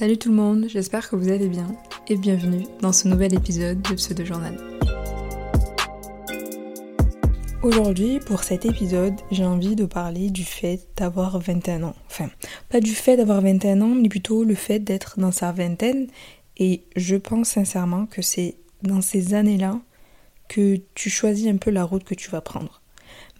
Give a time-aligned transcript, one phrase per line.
[0.00, 1.76] Salut tout le monde, j'espère que vous allez bien
[2.08, 4.56] et bienvenue dans ce nouvel épisode de Pseudo Journal.
[7.62, 11.94] Aujourd'hui, pour cet épisode, j'ai envie de parler du fait d'avoir 21 ans.
[12.06, 12.30] Enfin,
[12.70, 16.06] pas du fait d'avoir 21 ans, mais plutôt le fait d'être dans sa vingtaine.
[16.56, 19.82] Et je pense sincèrement que c'est dans ces années-là
[20.48, 22.80] que tu choisis un peu la route que tu vas prendre.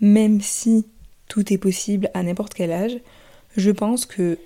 [0.03, 0.87] Même si
[1.27, 2.99] tout est possible à n'importe quel âge,
[3.57, 4.37] je pense que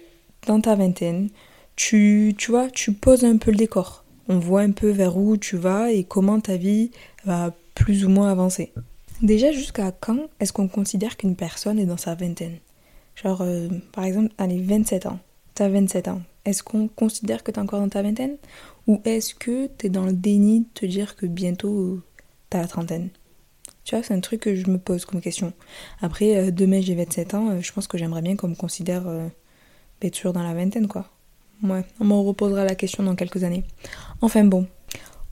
[0.47, 1.31] dans ta vingtaine,
[1.77, 4.05] tu, tu vois, tu poses un peu le décor.
[4.29, 6.91] On voit un peu vers où tu vas et comment ta vie
[7.25, 8.73] va plus ou moins avancer.
[9.23, 12.59] Déjà, jusqu'à quand est-ce qu'on considère qu'une personne est dans sa vingtaine?
[13.17, 15.19] Genre, euh, par exemple, allez, 27 ans.
[15.55, 16.23] T'as 27 ans.
[16.45, 18.37] Est-ce qu'on considère que t'es encore dans ta vingtaine?
[18.87, 22.01] Ou est-ce que t'es dans le déni de te dire que bientôt
[22.51, 23.11] t'as la trentaine?
[23.85, 25.53] Tu vois, c'est un truc que je me pose comme question.
[26.01, 29.05] Après, euh, demain j'ai 27 ans, euh, je pense que j'aimerais bien qu'on me considère
[30.03, 31.14] être toujours dans la vingtaine, quoi.
[31.65, 33.65] Ouais, on m'en reposera la question dans quelques années.
[34.21, 34.67] Enfin bon,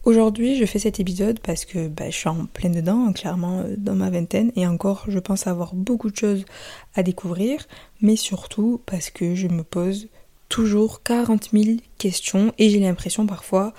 [0.05, 3.75] aujourd'hui je fais cet épisode parce que bah, je suis en plein dedans, clairement euh,
[3.77, 6.47] dans ma vingtaine, et encore je pense avoir beaucoup de choses
[6.95, 7.67] à découvrir,
[8.01, 10.09] mais surtout parce que je me pose
[10.49, 13.75] toujours 40 000 questions et j'ai l'impression parfois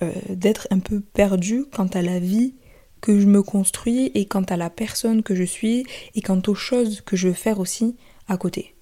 [0.00, 2.54] euh, d'être un peu perdue quant à la vie
[3.02, 6.54] que je me construis et quant à la personne que je suis et quant aux
[6.54, 7.96] choses que je veux faire aussi
[8.28, 8.74] à côté.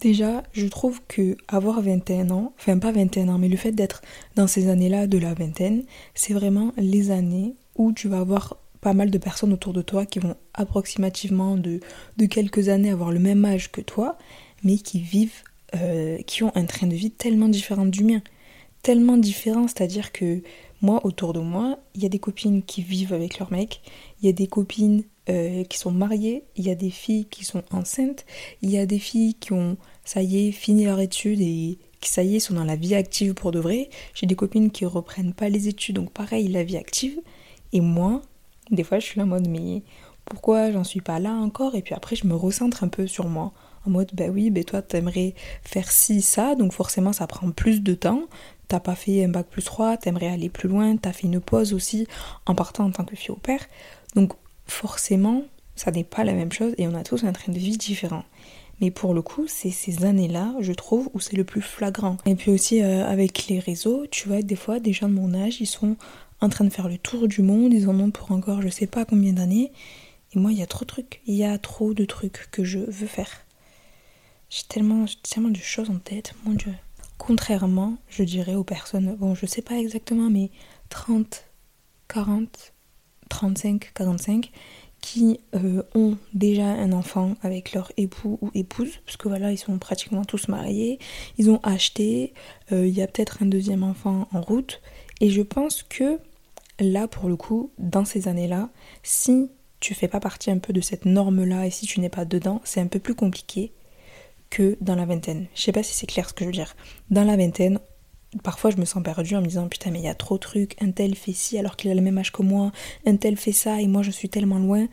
[0.00, 4.00] Déjà, je trouve que avoir 21 ans, enfin pas 21 ans, mais le fait d'être
[4.36, 5.82] dans ces années-là de la vingtaine,
[6.14, 10.06] c'est vraiment les années où tu vas avoir pas mal de personnes autour de toi
[10.06, 11.80] qui vont approximativement de,
[12.16, 14.16] de quelques années avoir le même âge que toi,
[14.62, 15.42] mais qui vivent,
[15.74, 18.22] euh, qui ont un train de vie tellement différent du mien.
[18.82, 20.42] Tellement différent, c'est-à-dire que
[20.80, 23.80] moi, autour de moi, il y a des copines qui vivent avec leur mec,
[24.20, 27.44] il y a des copines euh, qui sont mariées, il y a des filles qui
[27.44, 28.24] sont enceintes,
[28.62, 32.10] il y a des filles qui ont, ça y est, fini leur étude et qui,
[32.10, 33.90] ça y est, sont dans la vie active pour de vrai.
[34.14, 37.20] J'ai des copines qui reprennent pas les études, donc pareil, la vie active.
[37.72, 38.22] Et moi,
[38.70, 39.82] des fois, je suis là en mode, mais
[40.24, 41.74] pourquoi j'en suis pas là encore?
[41.74, 43.52] Et puis après, je me recentre un peu sur moi.
[43.86, 47.82] En mode, bah oui, bah toi, t'aimerais faire ci, ça, donc forcément, ça prend plus
[47.82, 48.22] de temps.
[48.68, 51.72] T'as pas fait un bac plus 3, t'aimerais aller plus loin, t'as fait une pause
[51.72, 52.06] aussi
[52.46, 53.66] en partant en tant que fille au père.
[54.14, 54.32] Donc
[54.66, 57.78] forcément, ça n'est pas la même chose et on a tous un train de vie
[57.78, 58.24] différent.
[58.80, 62.16] Mais pour le coup, c'est ces années-là, je trouve, où c'est le plus flagrant.
[62.26, 65.34] Et puis aussi euh, avec les réseaux, tu vois, des fois, des gens de mon
[65.34, 65.96] âge, ils sont
[66.40, 68.86] en train de faire le tour du monde, ils en ont pour encore je sais
[68.86, 69.72] pas combien d'années.
[70.32, 72.62] Et moi, il y a trop de trucs, il y a trop de trucs que
[72.62, 73.30] je veux faire.
[74.50, 76.74] J'ai tellement, tellement de choses en tête, mon Dieu.
[77.18, 80.50] Contrairement, je dirais aux personnes, bon, je sais pas exactement, mais
[80.88, 81.44] 30,
[82.08, 82.72] 40,
[83.28, 84.50] 35, 45
[85.00, 89.58] qui euh, ont déjà un enfant avec leur époux ou épouse, parce que voilà, ils
[89.58, 90.98] sont pratiquement tous mariés,
[91.38, 92.34] ils ont acheté,
[92.72, 94.80] euh, il y a peut-être un deuxième enfant en route,
[95.20, 96.18] et je pense que
[96.80, 98.70] là, pour le coup, dans ces années-là,
[99.02, 99.50] si
[99.80, 102.60] tu fais pas partie un peu de cette norme-là et si tu n'es pas dedans,
[102.64, 103.72] c'est un peu plus compliqué
[104.50, 105.46] que dans la vingtaine.
[105.54, 106.74] Je sais pas si c'est clair ce que je veux dire.
[107.10, 107.78] Dans la vingtaine,
[108.42, 110.40] parfois je me sens perdue en me disant putain mais il y a trop de
[110.40, 112.72] trucs, un tel fait ci alors qu'il a le même âge que moi,
[113.06, 114.86] un tel fait ça et moi je suis tellement loin.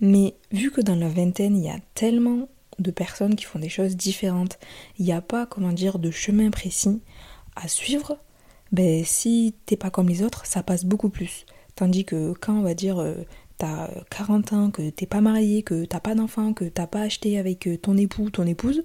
[0.00, 2.48] Mais vu que dans la vingtaine il y a tellement
[2.78, 4.58] de personnes qui font des choses différentes,
[4.98, 7.02] il n'y a pas comment dire de chemin précis
[7.54, 8.18] à suivre,
[8.72, 11.46] ben si t'es pas comme les autres, ça passe beaucoup plus.
[11.74, 13.14] Tandis que quand on va dire euh,
[13.58, 17.38] t'as 40 ans, que t'es pas marié, que t'as pas d'enfant, que t'as pas acheté
[17.38, 18.84] avec euh, ton époux, ton épouse,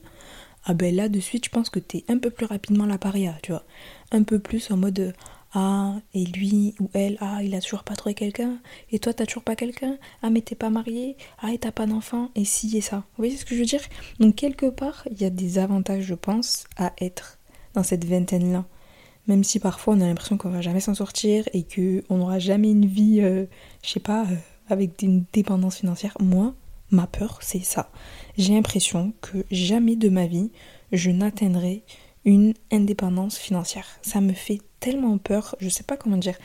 [0.65, 3.35] ah ben là de suite je pense que t'es un peu plus rapidement la paria,
[3.41, 3.65] tu vois.
[4.11, 5.13] Un peu plus en mode
[5.53, 8.57] ah et lui ou elle ah il a toujours pas trouvé quelqu'un
[8.89, 11.87] et toi t'as toujours pas quelqu'un ah mais t'es pas marié ah et t'as pas
[11.87, 12.97] d'enfant et si et ça.
[12.97, 13.81] Vous voyez ce que je veux dire?
[14.19, 17.39] Donc quelque part il y a des avantages je pense à être
[17.73, 18.65] dans cette vingtaine là.
[19.27, 22.39] Même si parfois on a l'impression qu'on va jamais s'en sortir et que on n'aura
[22.39, 23.45] jamais une vie, euh,
[23.83, 24.35] je sais pas, euh,
[24.71, 26.15] avec une dépendance financière.
[26.19, 26.53] Moi,
[26.89, 27.91] ma peur, c'est ça
[28.37, 30.51] j'ai l'impression que jamais de ma vie
[30.91, 31.83] je n'atteindrai
[32.25, 33.87] une indépendance financière.
[34.01, 36.37] Ça me fait tellement peur, je sais pas comment dire.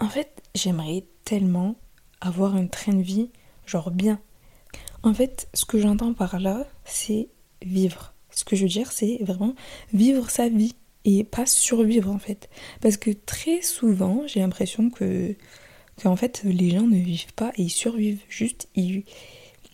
[0.00, 1.76] En fait, j'aimerais tellement
[2.20, 3.30] avoir un train de vie
[3.66, 4.20] genre bien.
[5.02, 7.28] En fait, ce que j'entends par là, c'est
[7.62, 8.14] vivre.
[8.30, 9.54] Ce que je veux dire, c'est vraiment
[9.92, 12.48] vivre sa vie et pas survivre en fait.
[12.80, 15.34] Parce que très souvent, j'ai l'impression que,
[16.04, 18.20] en fait, les gens ne vivent pas et ils survivent.
[18.28, 19.04] Juste, ils,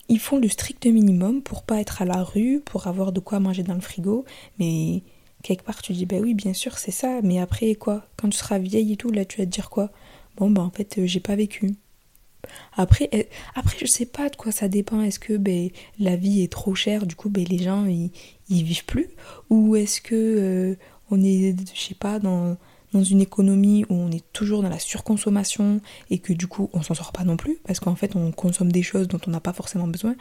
[0.09, 3.39] ils font le strict minimum pour pas être à la rue, pour avoir de quoi
[3.39, 4.25] manger dans le frigo,
[4.59, 5.01] mais
[5.41, 8.07] quelque part tu dis bah oui bien sûr c'est ça, mais après quoi?
[8.17, 9.91] Quand tu seras vieille et tout, là tu vas te dire quoi?
[10.37, 11.75] Bon bah en fait euh, j'ai pas vécu.
[12.75, 13.09] Après,
[13.55, 15.01] après je sais pas de quoi ça dépend.
[15.01, 15.69] Est-ce que ben,
[15.99, 18.11] la vie est trop chère, du coup ben, les gens ils,
[18.49, 19.09] ils vivent plus?
[19.49, 20.75] Ou est-ce que euh,
[21.11, 22.57] on est, je sais pas, dans,
[22.93, 26.81] dans une économie où on est toujours dans la surconsommation et que du coup on
[26.81, 29.39] s'en sort pas non plus parce qu'en fait on consomme des choses dont on n'a
[29.39, 30.15] pas forcément besoin.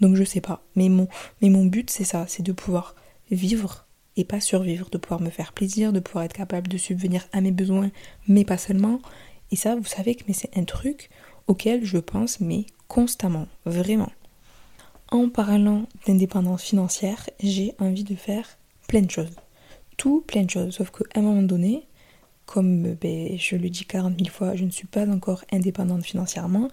[0.00, 0.62] Donc je sais pas.
[0.74, 1.08] Mais mon,
[1.42, 2.94] mais mon but c'est ça, c'est de pouvoir
[3.30, 3.86] vivre
[4.16, 7.40] et pas survivre, de pouvoir me faire plaisir, de pouvoir être capable de subvenir à
[7.40, 7.90] mes besoins,
[8.28, 9.00] mais pas seulement.
[9.50, 11.10] Et ça, vous savez que c'est un truc
[11.46, 14.10] auquel je pense, mais constamment, vraiment.
[15.10, 19.34] En parlant d'indépendance financière, j'ai envie de faire plein de choses.
[19.96, 20.74] Tout plein de choses.
[20.74, 21.86] Sauf qu'à un moment donné,
[22.46, 26.68] comme ben, je le dis 40 000 fois, je ne suis pas encore indépendante financièrement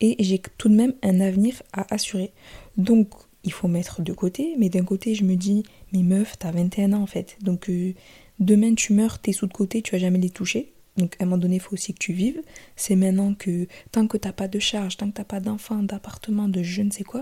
[0.00, 2.32] et j'ai tout de même un avenir à assurer.
[2.76, 3.08] Donc
[3.44, 6.92] il faut mettre de côté, mais d'un côté je me dis, mais meuf, t'as 21
[6.92, 7.94] ans en fait, donc euh,
[8.38, 10.72] demain tu meurs, tes sous de côté, tu vas jamais les toucher.
[10.96, 12.40] Donc à un moment donné, il faut aussi que tu vives.
[12.74, 16.48] C'est maintenant que tant que t'as pas de charge, tant que t'as pas d'enfant, d'appartement,
[16.48, 17.20] de je ne sais quoi,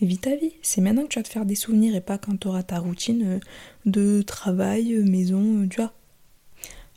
[0.00, 0.52] vis ta vie.
[0.62, 2.78] C'est maintenant que tu vas te faire des souvenirs et pas quand tu auras ta
[2.78, 3.40] routine euh,
[3.84, 5.92] de travail, euh, maison, tu vois.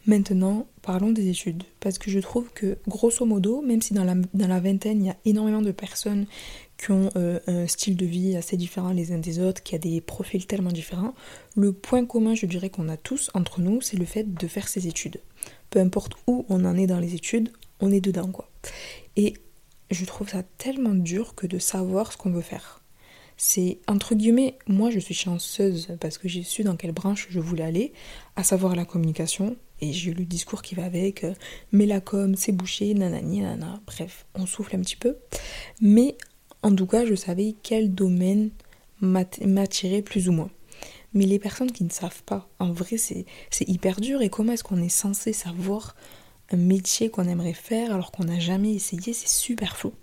[0.10, 1.62] Maintenant, parlons des études.
[1.80, 5.18] Parce que je trouve que, grosso modo, même si dans la, vingtaine, il y a
[5.24, 6.26] énormément de personnes
[6.80, 9.78] qui ont euh, un style de vie assez différent les uns des autres, qui a
[9.78, 11.14] des profils tellement différents,
[11.56, 14.68] le point commun, je dirais qu'on a tous entre nous, c'est le fait de faire
[14.68, 15.22] ses études.
[15.70, 18.50] Peu importe où on en est dans les études, on est dedans, quoi.
[19.16, 19.36] Et
[19.92, 22.79] je trouve ça tellement dur que de savoir ce qu'on veut faire.
[23.42, 27.40] C'est entre guillemets, moi je suis chanceuse parce que j'ai su dans quelle branche je
[27.40, 27.94] voulais aller,
[28.36, 31.34] à savoir la communication, et j'ai eu le discours qui va avec, euh,
[31.72, 35.16] mais la com, c'est bouché, nanani, nanana, bref, on souffle un petit peu.
[35.80, 36.18] Mais
[36.64, 38.50] en tout cas, je savais quel domaine
[39.00, 40.50] m'attirait plus ou moins.
[41.14, 43.26] Mais les personnes qui ne savent pas, en vrai, c'est
[43.62, 44.22] hyper dur.
[44.22, 45.96] Et comment est-ce qu'on est censé savoir
[46.52, 49.94] un métier qu'on aimerait faire alors qu'on n'a jamais essayé C'est super flou.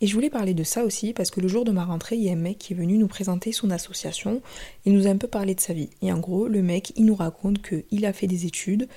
[0.00, 2.24] Et je voulais parler de ça aussi parce que le jour de ma rentrée, il
[2.24, 4.42] y a un mec qui est venu nous présenter son association
[4.84, 5.90] et nous a un peu parlé de sa vie.
[6.02, 8.88] Et en gros, le mec, il nous raconte qu'il a fait des études,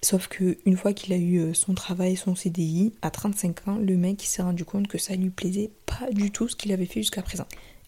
[0.00, 3.78] Sauf que une fois qu'il a eu euh, son travail, son CDI, à 35 ans,
[3.78, 6.86] le mec s'est rendu compte que ça lui plaisait pas du tout ce qu'il avait
[6.86, 7.46] fait jusqu'à présent.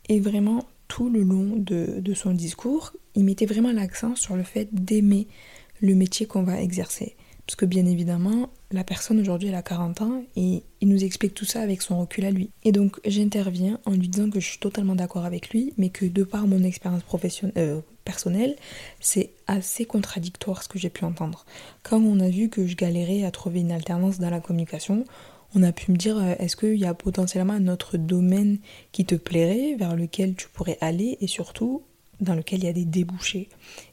[0.09, 4.69] Et vraiment, tout le long de son discours, il mettait vraiment l'accent sur le fait
[4.73, 5.29] d'aimer
[5.81, 7.15] le métier qu'on va exercer.
[7.46, 11.34] Parce que bien évidemment, la personne aujourd'hui elle a 40 ans et il nous explique
[11.34, 12.50] tout ça avec son recul à lui.
[12.64, 16.04] Et donc j'interviens en lui disant que je suis totalement d'accord avec lui, mais que
[16.04, 18.56] de par mon expérience professionnelle, euh, personnelle,
[18.98, 21.44] c'est assez contradictoire ce que j'ai pu entendre.
[21.82, 25.04] Quand on a vu que je galérais à trouver une alternance dans la communication,
[25.54, 28.58] on a pu me dire euh, est-ce qu'il y a potentiellement un autre domaine
[28.92, 31.82] qui te plairait, vers lequel tu pourrais aller et surtout
[32.20, 33.49] dans lequel il y a des débouchés.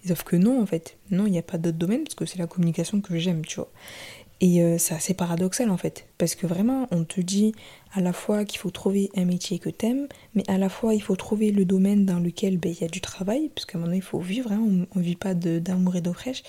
[0.06, 2.40] Sauf que non, en fait, non, il n'y a pas d'autre domaine parce que c'est
[2.40, 3.72] la communication que j'aime, tu vois.
[4.40, 7.56] Et euh, c'est assez paradoxal en fait, parce que vraiment, on te dit
[7.92, 11.02] à la fois qu'il faut trouver un métier que t'aimes, mais à la fois il
[11.02, 13.82] faut trouver le domaine dans lequel ben, il y a du travail, parce qu'à un
[13.82, 14.62] moment donné, il faut vivre, hein,
[14.96, 16.44] on ne vit pas d'amour et d'eau fraîche,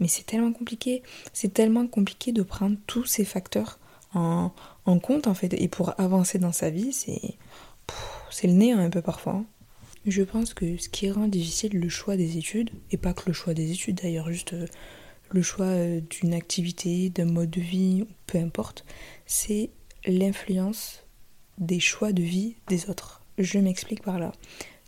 [0.00, 1.02] mais c'est tellement compliqué,
[1.32, 3.78] c'est tellement compliqué de prendre tous ces facteurs
[4.12, 4.52] en,
[4.84, 8.90] en compte en fait, et pour avancer dans sa vie, c'est le nez hein, un
[8.90, 9.32] peu parfois.
[9.32, 9.46] Hein.
[10.06, 13.32] Je pense que ce qui rend difficile le choix des études, et pas que le
[13.32, 14.66] choix des études d'ailleurs, juste euh,
[15.30, 18.84] le choix euh, d'une activité, d'un mode de vie, peu importe,
[19.26, 19.70] c'est
[20.06, 21.04] l'influence
[21.58, 23.22] des choix de vie des autres.
[23.38, 24.32] Je m'explique par là.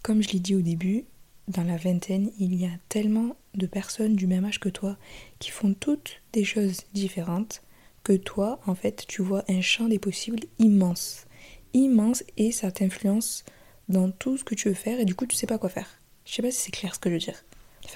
[0.03, 1.05] Comme je l'ai dit au début,
[1.49, 4.97] dans la vingtaine, il y a tellement de personnes du même âge que toi
[5.39, 7.63] qui font toutes des choses différentes
[8.03, 11.27] que toi, en fait, tu vois un champ des possibles immense.
[11.75, 13.45] Immense et ça t'influence
[13.93, 16.01] dans tout ce que tu veux faire et du coup tu sais pas quoi faire.
[16.25, 17.45] Je sais pas si c'est clair ce que je veux dire.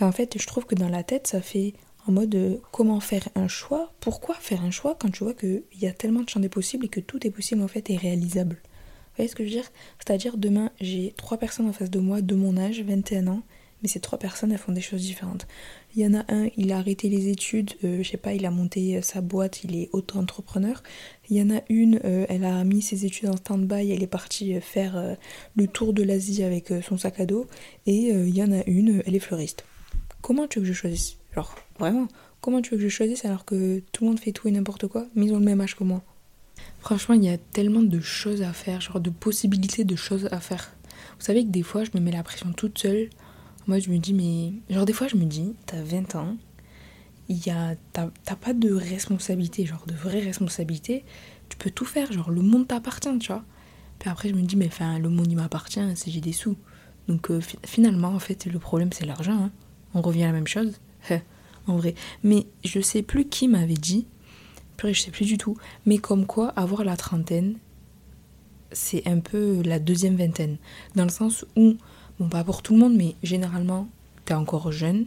[0.01, 1.75] En fait je trouve que dans la tête ça fait
[2.07, 5.65] en mode euh, comment faire un choix, pourquoi faire un choix quand tu vois qu'il
[5.81, 7.97] y a tellement de champs des possibles et que tout est possible en fait et
[7.97, 8.57] réalisable?
[8.63, 9.71] Vous voyez ce que je veux dire?
[9.99, 13.43] C'est-à-dire demain j'ai trois personnes en face de moi de mon âge, 21 ans,
[13.83, 15.47] mais ces trois personnes elles font des choses différentes.
[15.95, 18.45] Il y en a un, il a arrêté les études, euh, je sais pas, il
[18.47, 20.83] a monté euh, sa boîte, il est auto-entrepreneur.
[21.31, 24.07] Il y en a une, euh, elle a mis ses études en stand-by, elle est
[24.07, 25.17] partie faire
[25.57, 27.47] le tour de l'Asie avec son sac à dos.
[27.87, 29.65] Et il y en a une, elle est fleuriste.
[30.21, 31.17] Comment tu veux que je choisisse?
[31.35, 32.09] Genre, vraiment,
[32.41, 34.87] comment tu veux que je choisisse alors que tout le monde fait tout et n'importe
[34.87, 36.03] quoi, mais ils ont le même âge que moi?
[36.81, 40.41] Franchement, il y a tellement de choses à faire, genre de possibilités de choses à
[40.41, 40.73] faire.
[41.19, 43.11] Vous savez que des fois, je me mets la pression toute seule
[43.67, 44.53] moi, je me dis, mais.
[44.75, 46.37] Genre, des fois, je me dis, t'as 20 ans,
[47.29, 47.75] y a.
[47.93, 51.05] T'as pas de responsabilité, genre de vraie responsabilité.
[51.49, 53.45] Tu peux tout faire, genre, le monde t'appartient, tu vois.
[53.99, 56.57] Puis après, je me dis, mais enfin, le monde, il m'appartient, c'est j'ai des sous.
[57.09, 59.45] Donc, euh, finalement, en fait, le problème, c'est l'argent.
[59.45, 59.51] Hein.
[59.95, 60.81] On revient à la même chose.
[61.67, 61.95] en vrai.
[62.23, 64.07] Mais je sais plus qui m'avait dit.
[64.77, 65.57] Puis je sais plus du tout.
[65.87, 67.57] Mais comme quoi, avoir la trentaine,
[68.73, 70.59] c'est un peu la deuxième vingtaine.
[70.95, 71.77] Dans le sens où
[72.19, 73.89] Bon, pas pour tout le monde, mais généralement,
[74.25, 75.07] t'es encore jeune,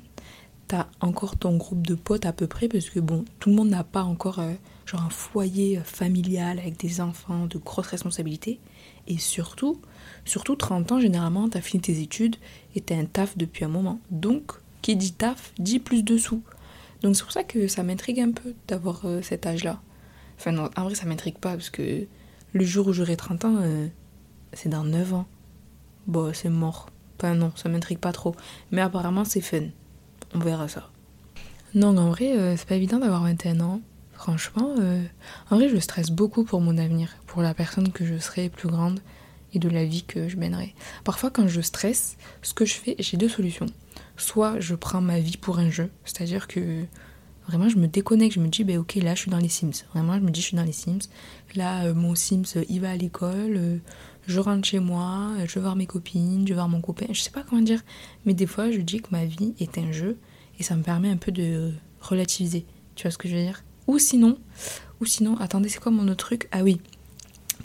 [0.67, 3.69] t'as encore ton groupe de potes à peu près, parce que bon, tout le monde
[3.69, 4.53] n'a pas encore euh,
[4.85, 8.59] genre un foyer familial avec des enfants, de grosses responsabilités.
[9.07, 9.81] Et surtout,
[10.25, 12.35] surtout 30 ans, généralement, t'as fini tes études
[12.75, 13.99] et t'as un taf depuis un moment.
[14.11, 16.41] Donc, qui dit taf, dit plus de sous.
[17.01, 19.81] Donc c'est pour ça que ça m'intrigue un peu d'avoir euh, cet âge-là.
[20.37, 22.07] Enfin non, en vrai ça m'intrigue pas parce que
[22.53, 23.87] le jour où j'aurai 30 ans, euh,
[24.53, 25.27] c'est dans 9 ans.
[26.07, 26.89] Bon, c'est mort.
[27.19, 28.35] Enfin non, ça m'intrigue pas trop.
[28.71, 29.63] Mais apparemment c'est fun.
[30.33, 30.89] On verra ça.
[31.75, 33.81] Non, en vrai, euh, c'est pas évident d'avoir 21 ans.
[34.13, 34.75] Franchement,
[35.49, 38.67] en vrai, je stresse beaucoup pour mon avenir, pour la personne que je serai plus
[38.67, 38.99] grande
[39.53, 40.75] et de la vie que je mènerai.
[41.05, 43.67] Parfois, quand je stresse, ce que je fais, j'ai deux solutions
[44.19, 46.85] soit je prends ma vie pour un jeu, c'est-à-dire que
[47.47, 49.85] vraiment je me déconnecte, je me dis, ben ok, là je suis dans les Sims.
[49.93, 51.09] Vraiment, je me dis, je suis dans les Sims.
[51.55, 53.77] Là, euh, mon Sims, euh, il va à l'école, euh,
[54.29, 57.21] je rentre chez moi, je vais voir mes copines, je vais voir mon copain, je
[57.21, 57.81] sais pas comment dire.
[58.25, 60.17] Mais des fois, je dis que ma vie est un jeu
[60.59, 61.71] et ça me permet un peu de
[62.01, 62.65] relativiser.
[62.95, 63.63] Tu vois ce que je veux dire?
[63.88, 64.38] Ou sinon,
[65.01, 66.48] ou sinon, attendez, c'est quoi mon autre truc?
[66.51, 66.79] Ah oui,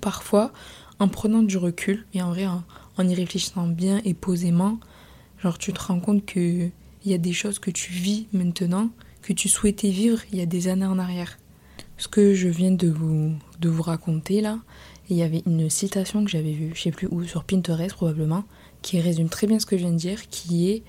[0.01, 0.53] parfois,
[0.99, 4.79] en prenant du recul et en vrai, en y réfléchissant bien et posément,
[5.45, 6.71] Genre tu te rends compte que
[7.05, 8.89] il y a des choses que tu vis maintenant
[9.21, 11.37] que tu souhaitais vivre il y a des années en arrière.
[11.99, 14.59] Ce que je viens de vous, de vous raconter là,
[15.09, 18.45] il y avait une citation que j'avais vue, je sais plus où, sur Pinterest probablement,
[18.83, 20.83] qui résume très bien ce que je viens de dire, qui est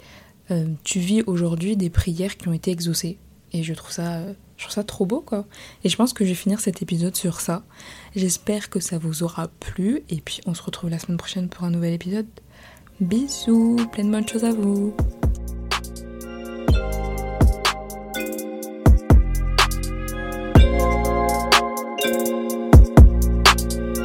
[0.51, 3.17] euh, tu vis aujourd'hui des prières qui ont été exaucées.
[3.51, 4.21] Et je trouve ça,
[4.57, 5.45] je trouve ça trop beau quoi.
[5.83, 7.63] Et je pense que je vais finir cet épisode sur ça.
[8.15, 11.63] J'espère que ça vous aura plu et puis on se retrouve la semaine prochaine pour
[11.63, 12.27] un nouvel épisode.
[12.99, 14.95] Bisous, plein de bonnes choses à vous.